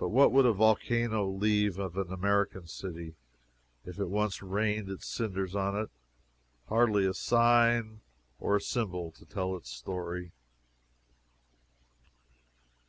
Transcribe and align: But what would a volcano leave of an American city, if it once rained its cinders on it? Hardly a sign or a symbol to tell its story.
But 0.00 0.08
what 0.08 0.32
would 0.32 0.46
a 0.46 0.52
volcano 0.52 1.24
leave 1.24 1.78
of 1.78 1.96
an 1.96 2.12
American 2.12 2.66
city, 2.66 3.14
if 3.84 3.96
it 4.00 4.08
once 4.08 4.42
rained 4.42 4.90
its 4.90 5.06
cinders 5.06 5.54
on 5.54 5.76
it? 5.80 5.90
Hardly 6.68 7.06
a 7.06 7.14
sign 7.14 8.00
or 8.40 8.56
a 8.56 8.60
symbol 8.60 9.12
to 9.12 9.24
tell 9.24 9.54
its 9.54 9.70
story. 9.70 10.32